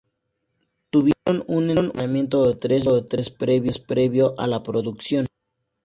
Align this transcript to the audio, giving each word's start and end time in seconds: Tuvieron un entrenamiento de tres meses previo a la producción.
Tuvieron 0.89 1.43
un 1.45 1.69
entrenamiento 1.69 2.47
de 2.47 2.55
tres 2.55 2.87
meses 2.87 3.79
previo 3.79 4.33
a 4.39 4.47
la 4.47 4.63
producción. 4.63 5.27